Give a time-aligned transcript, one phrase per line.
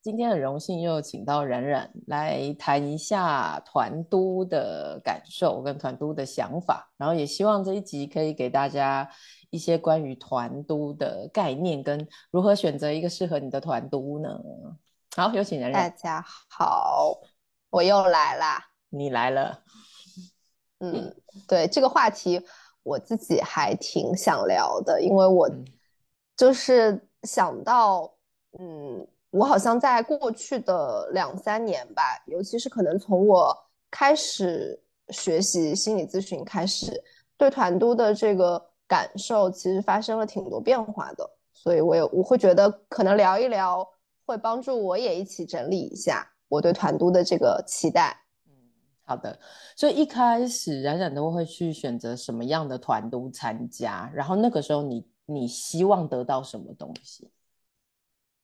[0.00, 9.10] 今天很荣幸又请到冉冉来谈一下团都的感受跟团都的想法，然后也希望这一集可以给大家
[9.50, 14.28] 一些关于团都的概念跟如何选择一个适合你的团都呢？
[15.16, 15.90] 好，有请冉冉。
[15.90, 17.18] 大家好，
[17.70, 18.70] 我又来啦。
[18.90, 19.64] 你来了。
[20.78, 21.12] 嗯，
[21.48, 22.40] 对这个话题，
[22.84, 25.50] 我自己还挺想聊的，因为我
[26.36, 28.14] 就是想到，
[28.58, 29.04] 嗯。
[29.30, 33.54] 我好像在过去的两三年吧，尤其是可能从我
[33.90, 37.02] 开始学习心理咨询开始，
[37.36, 43.86] 对团都的这个感受其实发生了挺多变化的，所以我也我会觉得可能聊一聊
[44.24, 48.16] 会帮助我也一起整理一下我对团都的这个期待。
[48.46, 48.52] 嗯，
[49.04, 49.38] 好的。
[49.76, 57.30] 所以一开始冉冉都会去选择什么样的团都参加，然后那个时候你你希望得到什么东西？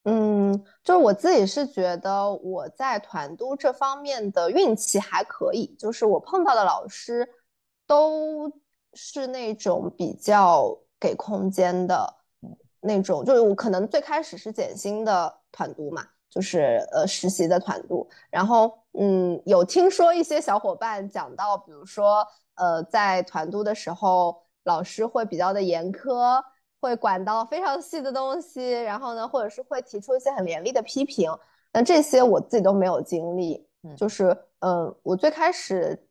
[0.05, 7.27] 嗯，就是我自己是觉得我在团都这方面的运气还可以，就是我碰到的老师
[7.87, 8.52] 都
[8.93, 12.16] 是那种比较给空间的
[12.80, 26.45] 那种，就是我可能最开始是减薪的团都嘛，就是呃实习的团都，然后嗯有听说一些小伙伴讲到，比如说呃在团都的时候，老师会比较的严苛。
[26.85, 31.30] 会管到非常细的东西，然后呢，或者是会提出一些很严厉的批评。
[31.73, 33.66] 那这些我自己都没有经历。
[33.82, 36.07] 嗯，就是，嗯，我最开始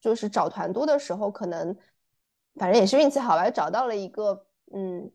[0.00, 1.76] 就是找团督的时候，可能
[2.56, 5.08] 反正也是运气好吧，找到了一个嗯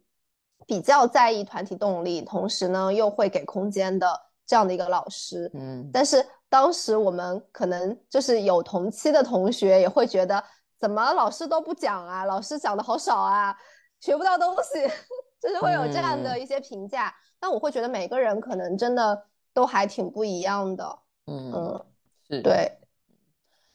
[0.66, 4.08] 比较在意团体动力，同时呢又会给空间的
[4.46, 5.52] 这样的一个老师。
[5.54, 10.42] 嗯，但是当时我们可能就是有同期的同学也会觉得，
[10.80, 12.24] 怎么老师都不讲啊？
[12.26, 13.56] 老师讲的好少啊？
[14.02, 14.82] 学不到东西，
[15.40, 17.16] 就是会有这样的一些评价。
[17.40, 21.00] 但我会觉得每个人可能真的都还挺不一样的。
[21.28, 21.86] 嗯嗯，
[22.28, 22.78] 是对。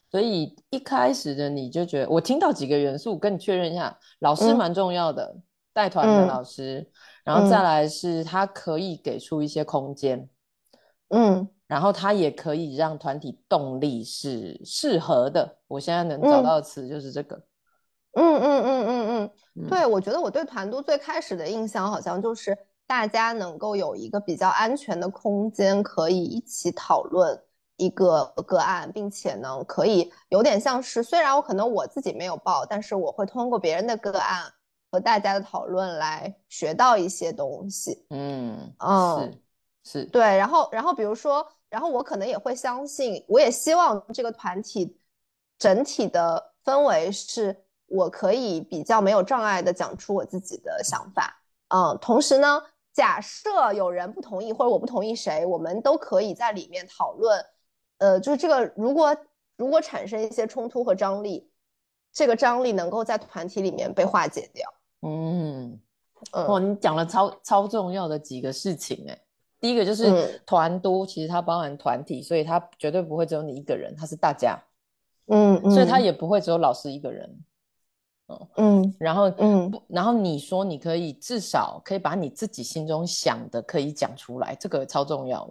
[0.09, 5.37] 所以一开始的你就觉得，我听到几个元素，跟你确认一下，老师蛮重要的，
[5.73, 6.89] 带团的老师，
[7.25, 10.29] 然后再来是他可以给出一些空间，
[11.09, 15.59] 嗯，然后他也可以让团体动力是适合的。
[15.67, 17.43] 我现在能找到的词就是这个。
[18.17, 22.57] 嗯嗯嗯嗯嗯，对，我觉得我对团都最开始的印象好像就是
[22.87, 27.39] 大家能够有一个比较安全的空间，可以一起讨论
[27.77, 34.51] 一个个案，并且呢，可以有点像是，虽然我可能我自己没有报，但是我会通过别人的个案
[34.91, 38.07] 和大家的讨论来学到一些东西。
[38.09, 39.39] 嗯嗯，
[39.83, 44.99] 是是，对，然后然后比如说，然后我可能也会相信，我也希望这个团体
[45.59, 47.63] 整体的氛围是。
[47.87, 52.61] 我可以比较没有障碍的讲出我自己的想法，嗯，同时呢，
[52.93, 57.45] 假设有人不同意或者我不同意谁，我们都可以在里面讨论，
[57.99, 59.17] 呃，就是这个如果
[59.57, 61.49] 如果产生一些冲突和张力，
[62.13, 64.69] 这个张力能够在团体里面被化解掉。
[65.03, 65.79] 嗯，
[66.33, 69.19] 哦，你讲了超超重要的几个事情，哎，
[69.61, 74.59] 第一个就是团都其实它包含团体，所以它绝对不会只有你一个人，它是大家，
[75.27, 77.39] 嗯，所以它也不会只有老师一个人。
[78.57, 85.49] 嗯然后嗯，然后你说你可以至少可以把你自己心中想的可以讲出来，这个超重要。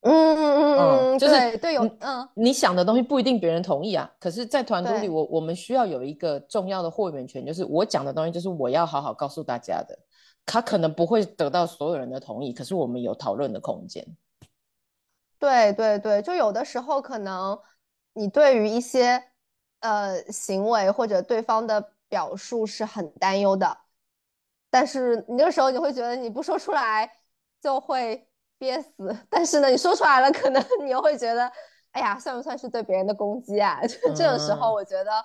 [0.00, 4.10] 嗯嗯嗯嗯，就是对有嗯，你想的东西不一定别人同意啊。
[4.18, 9.96] 可是，在团队里，我我们需要有一个重要的豁免权，就是我讲的东西就是我要好好告诉大家的。
[10.44, 14.04] 他可能不会得到所有人的同意，可是我们有讨论的空间。
[15.38, 17.56] 对对对，就有的时候可能
[18.14, 19.22] 你对于一些。
[19.80, 23.78] 呃，行为或者对方的表述是很担忧的，
[24.70, 27.10] 但是你那个时候你会觉得你不说出来
[27.60, 28.28] 就会
[28.58, 31.50] 憋死， 但是呢，你说出来了，可能你又会觉得，
[31.92, 33.80] 哎呀，算不算是对别人的攻击啊？
[33.86, 35.24] 就这种时候，我觉得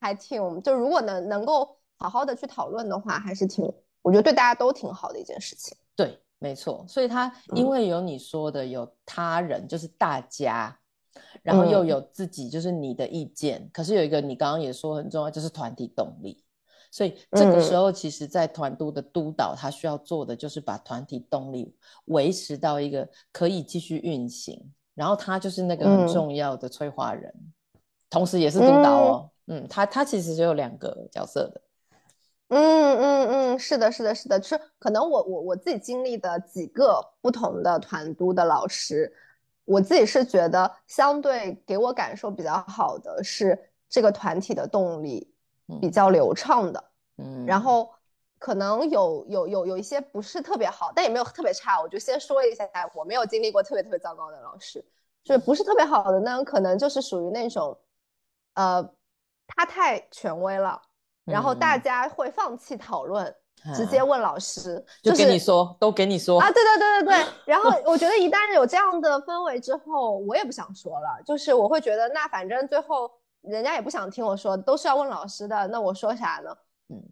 [0.00, 3.64] 还挺，就如果能能够好好的去讨论的话，还是挺，
[4.02, 5.76] 我觉得对大家都挺好的一件事情。
[5.94, 10.78] 对，没错，所以他因为有你说的，有他人，就是大家。
[11.42, 13.68] 然后又有自己，就是你的意见。
[13.72, 16.42] 可是有一个你刚刚也说很重要，就是团体动力。
[16.90, 21.76] 所以这个时候，其实，在团督的督导，他需要做的就是把团体动力
[22.06, 24.72] 维持到一个可以继续运行。
[24.94, 27.30] 然后他就是那个很重要的催化人，
[28.08, 29.30] 同时也是督导哦。
[29.48, 31.60] 嗯，他他其实就有两个角色的。
[32.48, 39.12] 嗯嗯嗯，是的，是的，是的，就是可能我我我自己经历的几个不同的团督的老师。
[39.66, 45.30] 我自己是觉得，相对给我感受比较好的是这个团体的动力
[45.82, 46.84] 比较流畅的，
[47.18, 47.60] 嗯，然。
[47.60, 47.92] 后
[48.38, 51.80] 可能有有有有一些不是特别好，但也没有特别差。
[51.80, 54.84] 我就先说一下，我没有经历过特别特别糟糕的老师，
[55.24, 57.76] 就是不是特别好的呢，可能就是属于那种，
[58.52, 58.86] 呃，
[59.46, 60.80] 他太权威了，
[61.24, 63.34] 然后大家会放弃讨论，
[63.74, 67.32] 直接问老师，就给你说，都给你说啊，对对对对对。
[67.46, 73.10] 然后我觉得一旦有这样的氛围之后，我也不想说了，就是我会觉得那反正最后
[73.42, 76.56] 人家也不想听我说，都是要问老师的，那我说啥呢？
[76.90, 77.02] 嗯。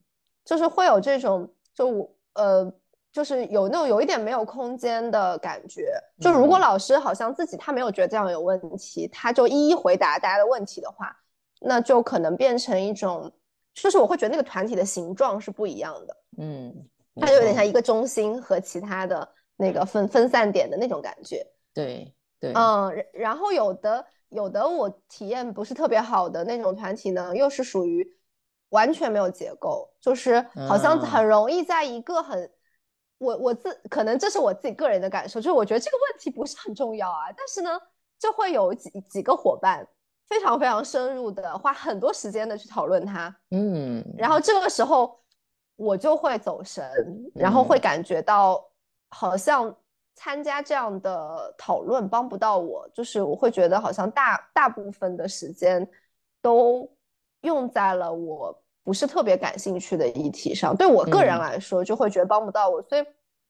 [0.45, 2.71] 就是会有这种，就我呃，
[3.11, 5.95] 就是有那种有一点没有空间的感觉。
[6.21, 11.17] 就如果老师好像自己他没有觉得这样有问题，他就一一回答大家的问题的话，
[11.61, 13.33] 那就可能变成一种，
[13.75, 16.17] 就是我会觉得那个团体的形状是不一样的。
[16.39, 16.73] 嗯，
[17.17, 21.47] 它就有点像一个中心和其他的那个分分散点的那种感觉。
[21.75, 28.09] 对对，嗯，然后有的有的我体验不是特别好的那种团体呢，又是属于。
[28.71, 32.51] 完全没有结构，就是好像很容易在一个很，
[33.19, 37.71] 我我自可能这是我自己个人的感受，就是我觉得这个问题不是很重要啊，但是呢，
[38.19, 39.87] 就会有几几个伙伴
[40.29, 45.19] 非常非常深入的花很多时间的去讨论它，嗯，然后这个时候
[45.77, 46.85] 我就会走神，
[47.35, 48.63] 然后会感觉到
[49.11, 49.75] 好像
[50.15, 55.89] 参加这样的讨论帮不到我，就是我会觉得好像大大部分的时间
[56.43, 56.91] 都
[57.43, 58.61] 用在了我。
[58.87, 63.05] 不是特别感兴趣的议题上，对我个人来说就会觉得帮不到我，所以，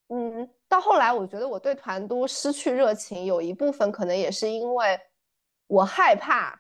[0.07, 4.97] 嗯，到后来我觉得我对团都失去热情，有一部分可能也是因为
[5.67, 6.57] 我害怕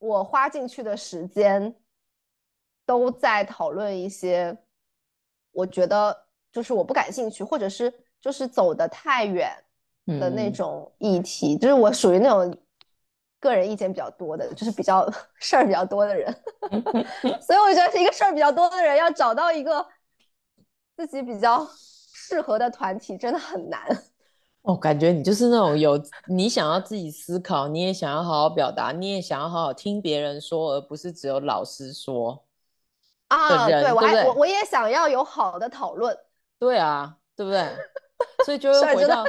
[0.00, 1.72] 我花进去的时间
[2.84, 4.58] 都在讨论一些
[5.52, 9.56] 我觉得就是我不感兴趣，或者是就是走的太远
[10.06, 12.52] 的那种议题，就是我属于那种。
[13.42, 15.10] 个人意见比较多的，就是比较
[15.40, 16.30] 事儿比较多的人，
[17.40, 19.88] 所以我觉得一个事儿比较多的人要找到一个
[20.94, 23.80] 自己比较适合的团体真的很难。
[24.62, 32.44] 哦，感觉你就是那种有你想要自己思考，你也想要好好表达，你也想要好好听别人说，而不是只有老师说
[33.28, 33.66] 啊。
[33.66, 36.16] 对，我还我我也想要有好的讨论。
[36.58, 37.66] 对啊，对不对？
[38.44, 39.24] 所以就会回到。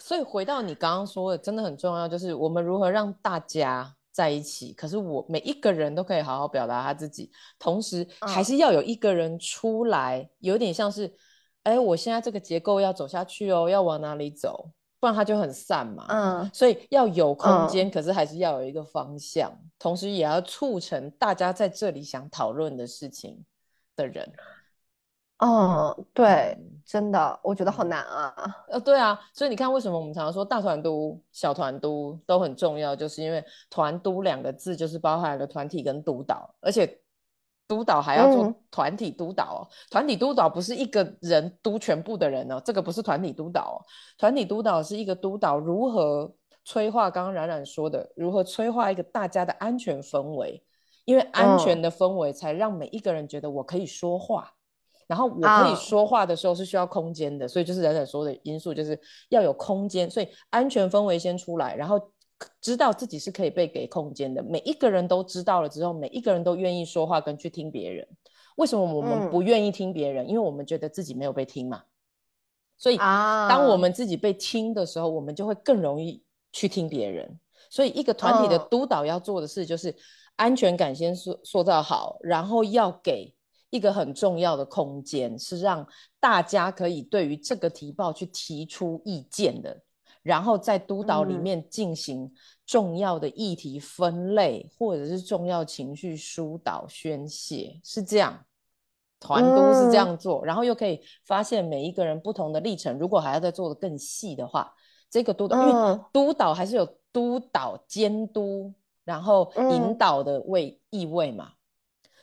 [0.00, 4.72] 所以回到你刚刚说的，真的很重要，就是我们如何让大家在一起。
[4.72, 11.12] 可是我每一个人都可以好好表达他自己，同时还是要有一个人出来，有点像是，
[11.68, 14.70] 哎，我现在这个结构要走下去哦，要往哪里走？
[14.98, 16.06] 不然它就很散嘛。
[16.08, 23.44] 嗯，所以要有空间，可是还是要有一个方向，同时也要促成大家在这里想讨论的事情
[23.94, 24.32] 的人。
[25.40, 28.34] 嗯，对，真的，我觉得好难啊。
[28.70, 36.98] 呃，对啊，所以你看，为什么我们常常说大团督、小团督都很重要，就是因为“团督”两个字就是包含了团体跟督导，而且
[37.68, 39.60] 督导还要做团体督导哦。
[39.90, 43.80] 团体督导不是一个人督全部的人哦，这个不是团体督导。
[44.16, 46.34] 团体督导是一个督导如何
[46.64, 50.64] 催化，刚刚冉冉说的，如何催化一个大家的安全氛围，
[51.04, 54.54] 因为安全的氛围才让每一个人觉得我可以说话。
[55.06, 59.00] 然后我可以说话的时候是需要空间的，所以就是冉冉说的因素，就是
[59.30, 61.98] 要有空间，所以安全氛围先出来，然后
[62.60, 64.42] 知道自己是可以被给空间的。
[64.42, 68.06] 每一个人都知道了之后，每一个人都愿意说话跟去听别人。
[68.56, 70.28] 为什么我们不愿意听别人？
[70.28, 71.82] 因为我们觉得自己没有被听嘛。
[72.76, 77.38] 所以当我们自己被听的时候，我们就会更容易去听别人。
[77.70, 79.94] 所以一个团体的督导要做的事就是
[80.36, 83.34] 安全感先塑塑造好，然后要给。
[83.70, 85.86] 一个很重要的空间是让
[86.18, 89.82] 大家可以对于这个提报去提出意见的，
[90.28, 92.30] 然后在督导里面进行
[92.66, 98.44] 重要的议题分类，或者是重要情绪疏导宣泄，是这样。
[99.18, 102.98] 团督是这样做，然后又可以发现每一个人不同的历程。
[102.98, 104.70] 如果还要再做的更细的话，
[105.08, 108.70] 这个督导，因为督导还是有督导、监督，
[109.04, 111.52] 然后引导的位意味嘛。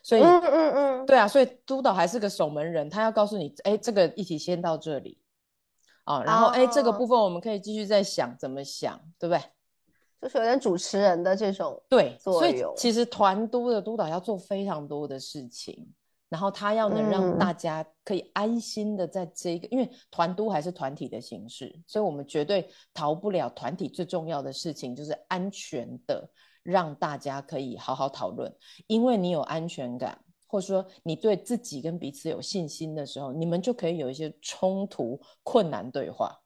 [0.03, 5.17] 所以，嗯嗯嗯，对啊，所以督导还是个守门人，他要告诉你，哎，这个议题先到这里，
[6.05, 9.43] 啊，然后，哎，这个部分我们可以继续再想怎么想，对不对？
[10.21, 15.87] 就是有点主持人的这种对所以其实团督的督导要做非常多的事情，
[16.29, 26.27] 然后他要能让大家可以安心的在这个，因为团督还是团体的形式，所以我们绝对逃不了团体最重要的事情，就是安全的。
[26.63, 28.51] 让大家可以好好讨论，
[28.87, 36.39] 因为你有安全感，或者说你对自己跟彼此有信心的时候，你们就可以有一些冲突、困难对话。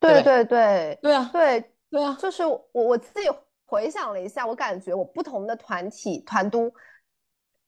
[0.00, 3.28] 对对对对啊，对对啊，就是我我自己
[3.64, 6.70] 回想了一下，我感觉我不同的团体团都，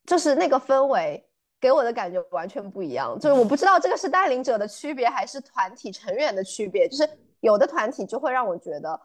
[0.05, 1.27] 就是那个氛围
[1.59, 3.19] 给我的感觉完全不一样。
[3.19, 6.87] 就是我不知道这个是带领者的区别，还是团体成员的区别。
[6.89, 7.09] 就是
[7.41, 9.01] 有的团体就会让我觉得，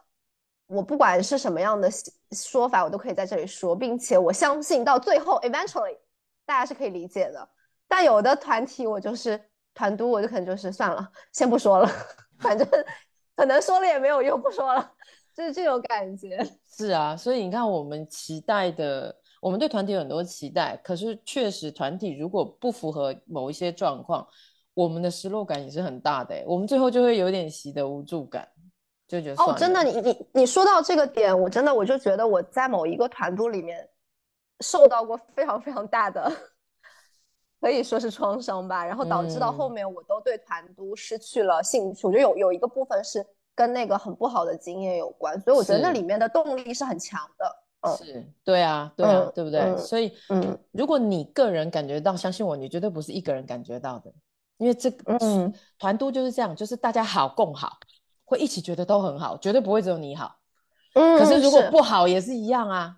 [0.67, 1.89] 我不管是什么样的
[2.31, 5.97] 说法，我都可以在这里说，并且我相信到最后，eventually
[6.45, 7.47] 大家是可以理解的。
[7.87, 9.39] 但有的团体，我就是
[9.73, 11.89] 团督，我就可能就是算了，先不说了，
[12.39, 12.67] 反正
[13.35, 14.93] 可能说了也没有用，不说了，
[15.35, 16.39] 就是这种感觉。
[16.67, 24.25] 是啊，所以你看，我们期待的，我们对团体有很多期待，可是确实团体如果不符合某一些状况，
[24.73, 26.41] 我们的失落感也是很大的。
[26.47, 28.47] 我们最后就会有点习得无助感，
[29.05, 33.85] 就觉得哦，真的，你你你说到这个点，我真的我就觉得我在某一个团督里面
[34.61, 36.31] 受到过非常非常大的。
[37.59, 42.07] 可以说是创伤吧，然后导致到后面我都对团都失去了兴趣。
[42.07, 47.95] 我觉得有有一个部分是跟那个很不好的经验有关，所以我觉得那里面的动力是很强的。
[47.97, 49.75] 是，对啊，对啊，对不对？
[49.77, 54.11] 所以，嗯，如果你个人感觉到，相信我，你绝对不是一个人感觉到的，
[54.57, 57.77] 因为这个，嗯，团都就是这样，就是大家好共好，
[58.23, 60.35] 会一起觉得都很好，绝对不会只有你好。
[60.93, 62.97] 嗯，可是如果不好也是一样啊。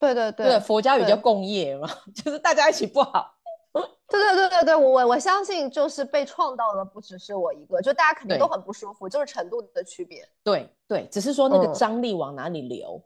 [0.00, 3.36] 对对对，佛家语叫共业嘛， 就是大家一起不好。
[4.08, 10.28] 对对对对对，我我我相信就是被创造的不只是我一个，就大家肯定都很不舒服，就是程度的区别。
[10.42, 13.00] 对对，只是说那个张力往哪里流，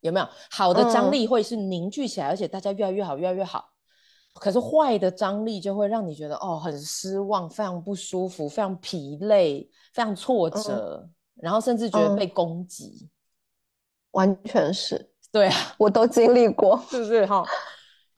[0.00, 3.70] 有没有好的张力会是凝聚起来，而且大家越来越好，越来越好。
[4.34, 13.08] 可是坏的张力就会让你觉得哦很失望，非常不舒服，非常疲累，非常挫折，然后甚至觉得被攻击。
[14.12, 17.44] 完全是，对啊， 我都经历过，是不是哈？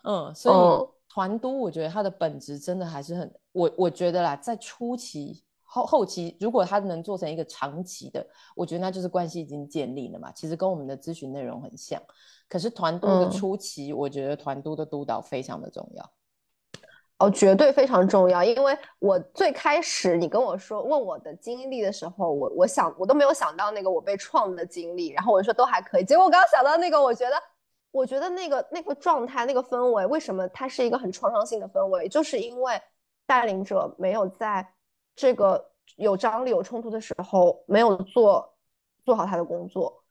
[0.05, 1.00] 嗯，所以。
[1.12, 8.25] 团督，我觉得它的本质真的还是很我我觉得啦，在初期后后期，如果它能做成一个长期的，
[8.55, 10.31] 我觉得那就是关系已经建立了嘛。
[10.31, 12.00] 其实跟我们的咨询内容很像，
[12.49, 16.12] 可是团督的初期，我觉得团督的督导非常的重要。
[17.21, 27.37] 哦，绝对非常重要，因为我最开始你跟我说问我的经历的时候，我我想我都没有想到那个我被创的经历，然后我就说都还可以，结果我刚刚想到那个，我觉得。
[27.93, 32.09] 我觉得那个那个状态、那个氛围，为什么它是一个很创伤性的氛围？
[32.09, 32.81] 就是因为
[33.27, 34.65] 带领者没有在
[35.17, 38.55] 这个有张力、有冲突的时候，没有做
[39.05, 40.05] 做好他的工作。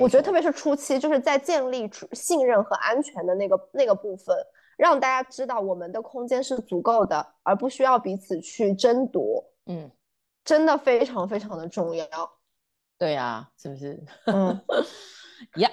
[0.00, 4.36] 我觉得特别是初期，就是在建立信任和安全的那个那个部分，
[4.76, 9.44] 让大家知道我们的空间是足够的，而不需要彼此去争夺。
[9.66, 9.90] 嗯，
[10.44, 12.06] 真的非常非常的重要。
[12.98, 14.04] 对呀，是不是？
[14.26, 14.60] 嗯，
[15.56, 15.70] 呀。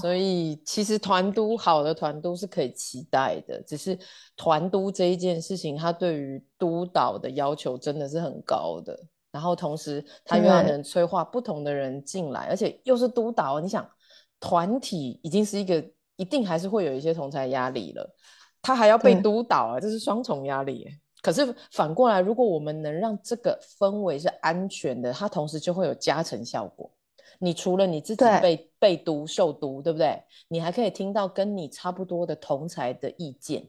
[0.00, 3.98] 所以其实团督好的团督是可以期待的，只是
[4.36, 8.96] 团督这一件事情，他对于督导的要求真的是很高的。
[9.32, 13.84] 然后同时他又要能催化不同的人进来，而且又是督导，你想
[14.38, 15.84] 团体已经是一个
[16.22, 18.08] 一定还是会有一些同才压力了，
[18.62, 20.86] 他还要被督导啊，这是双重压力。
[21.20, 26.88] 可是反过来，如果我们能让这个氛围是安全的，它同时就会有加成效果。
[27.40, 30.22] 你除了你自己被被读受读，对不对？
[30.46, 33.68] 你还可以听到跟你差不多的同才的意见。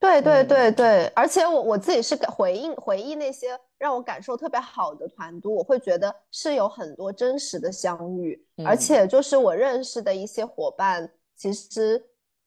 [0.00, 11.98] 对对对对，而且我我自己是回应回忆那些让我感受特别好的团督，我会觉得是有很多真实的相遇，而且就是我认识的一些伙伴，其实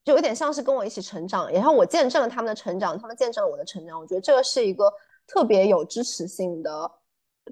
[0.03, 3.99] 就有点像是跟我一起成长，然后我见证了他们的成长，他们见证了我的成长。
[3.99, 4.93] 我觉得这个是一个
[5.25, 6.91] 特别有支持性的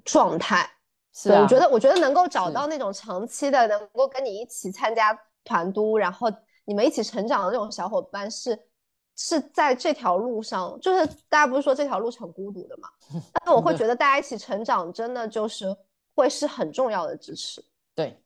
[0.04, 0.70] 状态。
[1.12, 6.28] 是、啊，我觉得，我觉得能够找到那种长期的，能够跟你一起参加团都，然后
[6.64, 8.56] 你们一起成长的那种小伙伴，是
[9.16, 12.88] 是在这条路上，就是大家不是说这条路是很孤独的嘛？
[13.44, 15.76] 那我会觉得大家一起成长，真的就是
[16.14, 17.62] 会是很重要的支持。
[17.94, 18.18] 对，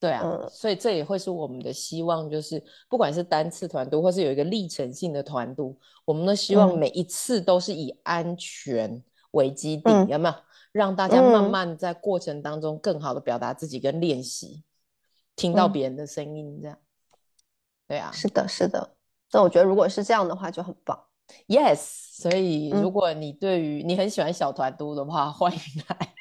[0.00, 9.02] 对啊，所以这也会是我们的希望，就是不管是单次团督，或是有一个历程性的团督，我们都希望每一次都是以安全
[9.32, 10.34] 为基地，有没有？
[10.70, 14.62] 让大家慢慢在过程当中更好的表达自己跟练习，
[15.34, 16.78] 听到别人的声音，这样，
[17.88, 18.94] 对啊，是的，是的。
[19.32, 20.96] 那我觉得如果是这样的话就很棒。
[21.46, 21.76] Yes，
[22.22, 26.14] 所以如果你对于你很喜欢小团督的话，欢迎来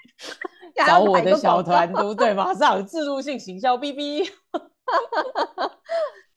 [0.86, 4.24] 找我的小团都，对，马上自入性行销 B B。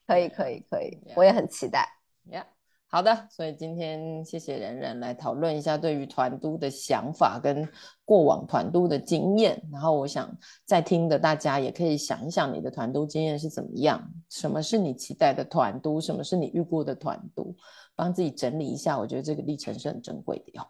[0.07, 1.89] 可以，可以，可以，我也很期待。
[2.29, 2.45] Yeah。
[2.93, 7.69] 好的，所以今天谢谢人人来讨论一下对于团都的想法跟
[8.05, 9.63] 过往团都的经验。
[9.71, 10.29] 然后我想
[10.65, 17.55] 在听的大家也可以想一想你的团都经验是怎么样，什么是你期待的团都，什么是你遇过的团都，
[17.95, 18.99] 帮自己整理一下。
[18.99, 20.67] 我觉得这个历程是很珍贵的哟。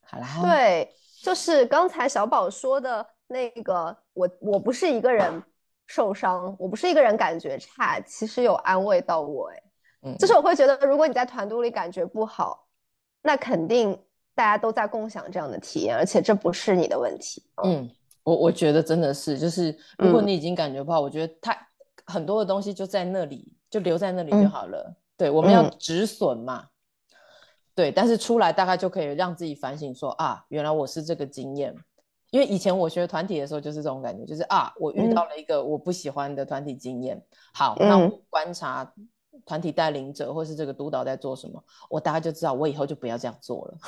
[0.00, 0.92] 好啦，对，
[1.22, 5.40] 就是刚才小宝说的那个，我我不是一个人
[5.86, 9.62] 受伤，我不是一个人感觉差，其实有安慰到我哎。
[10.18, 12.66] 就是我会觉得，如果你在团队里感觉不好，
[13.22, 13.96] 那肯定
[14.34, 17.40] 大家都在共享这样的体验，而且这不是你的问题。
[17.62, 17.88] 嗯，
[18.24, 21.56] 我我觉得真的是，就是如果你已经感觉不好，我觉得太
[22.04, 24.92] 很多的东西就在那里，就留在那里就好了。
[25.16, 26.66] 对，我们要止损嘛。
[27.74, 31.74] 对，但是出来大概就可以让自己反省说啊，原来我是这个经验。
[32.30, 37.22] 因为以前我学团体的时候就是这种感觉，就是啊，我遇到了一个我不喜欢的团体经验。
[37.52, 38.90] 好，那我观察
[39.44, 43.78] 团体带领者或是这个督导在做什么，我大概就知道我以后就不要这样做了。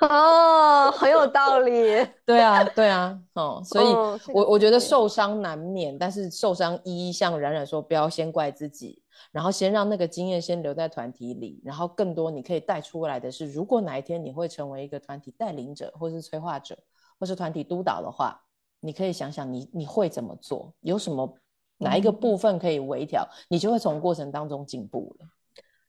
[0.08, 2.06] 哦，很有道理。
[2.24, 3.86] 对啊，对啊，哦，所以
[4.32, 9.02] 我我觉得受伤难免，但是受伤一像冉冉说，不要先怪自己。
[9.32, 16.78] 然后先让那个经验先留在团体里，然后更多你可以带出来的是，如果哪一天你会成为一个团体带领者，或是催化者，
[17.18, 18.40] 或是团体督导的话，
[18.80, 21.38] 你可以想想你你会怎么做，有什么
[21.78, 25.26] 哪一个部分可以微调，你就会从过程当中进步了。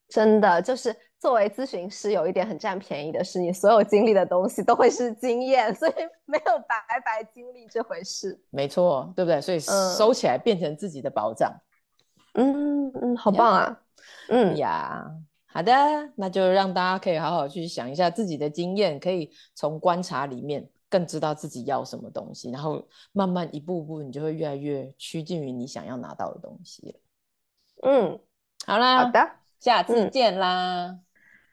[0.10, 5.92] 真的，就是作为咨询师，有一点很占便宜的是，你所有经历的东西都会是经验，所以
[6.24, 8.42] 没有白白经历这回事。
[8.50, 9.42] 没错，对不对？
[9.42, 11.54] 所以收起来变成自己的保障。
[12.38, 13.82] 嗯嗯，好棒啊！
[14.30, 15.06] 嗯呀，
[15.48, 15.74] 好的，
[16.16, 27.00] 那就让大家可以好好去想一下自己的经验，可以从观察里面更知道自己要什么东西，然后慢慢一步步，你就会越来越趋近于你想要拿到的东西了。
[27.84, 28.20] 嗯，
[28.66, 29.30] 好啦，好的，
[29.60, 31.00] 下次见啦，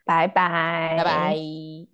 [0.05, 1.94] 拜拜，拜拜。